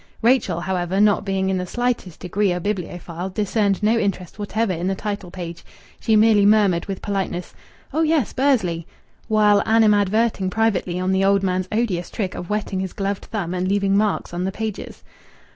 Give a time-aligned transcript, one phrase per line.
[0.23, 4.87] Rachel, however, not being in the slightest degree a bibliophile, discerned no interest whatever in
[4.87, 5.63] the title page.
[5.99, 7.53] She merely murmured with politeness,
[7.93, 8.33] "Oh, yes!
[8.33, 8.87] Bursley,"
[9.27, 13.67] while animadverting privately on the old man's odious trick of wetting his gloved thumb and
[13.67, 15.03] leaving marks on the pages.